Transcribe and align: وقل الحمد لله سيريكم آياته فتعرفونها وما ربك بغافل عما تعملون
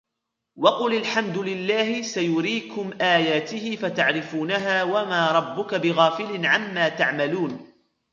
وقل 0.55 0.93
الحمد 0.95 1.37
لله 1.37 2.01
سيريكم 2.01 2.93
آياته 3.01 3.75
فتعرفونها 3.75 4.83
وما 4.83 5.31
ربك 5.31 5.75
بغافل 5.75 6.45
عما 6.45 6.89
تعملون 6.89 7.73